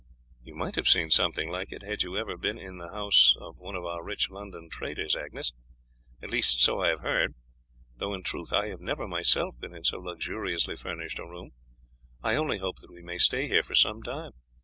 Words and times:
"You 0.41 0.55
might 0.55 0.77
have 0.77 0.87
seen 0.87 1.11
something 1.11 1.51
like 1.51 1.71
it 1.71 1.83
had 1.83 2.01
you 2.01 2.17
ever 2.17 2.35
been 2.35 2.57
in 2.57 2.79
the 2.79 2.89
house 2.89 3.35
of 3.39 3.57
one 3.59 3.75
of 3.75 3.85
our 3.85 4.03
rich 4.03 4.31
London 4.31 4.67
traders, 4.67 5.15
Agnes; 5.15 5.53
at 6.23 6.31
least 6.31 6.59
so 6.59 6.81
I 6.81 6.87
have 6.89 7.01
heard, 7.01 7.35
though 7.97 8.15
in 8.15 8.23
truth 8.23 8.51
I 8.51 8.69
have 8.69 8.81
never 8.81 9.07
myself 9.07 9.59
been 9.59 9.75
in 9.75 9.83
so 9.83 9.99
luxuriously 9.99 10.75
furnished 10.75 11.19
a 11.19 11.25
room. 11.27 11.51
I 12.23 12.33
only 12.33 12.57
hope 12.57 12.77
that 12.79 12.89
we 12.89 13.03
may 13.03 13.19
stay 13.19 13.47
here 13.47 13.61
for 13.61 13.75
some 13.75 14.01
time. 14.01 14.31